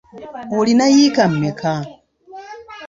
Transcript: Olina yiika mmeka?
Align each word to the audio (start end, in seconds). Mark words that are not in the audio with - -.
Olina 0.57 0.85
yiika 0.93 1.23
mmeka? 1.33 1.73